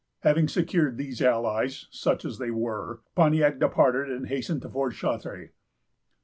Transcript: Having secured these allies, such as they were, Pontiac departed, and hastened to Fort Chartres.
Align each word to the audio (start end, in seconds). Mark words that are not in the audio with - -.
Having 0.21 0.47
secured 0.47 0.97
these 0.97 1.21
allies, 1.21 1.85
such 1.91 2.25
as 2.25 2.39
they 2.39 2.49
were, 2.49 3.01
Pontiac 3.13 3.59
departed, 3.59 4.09
and 4.09 4.29
hastened 4.29 4.63
to 4.63 4.69
Fort 4.69 4.95
Chartres. 4.95 5.51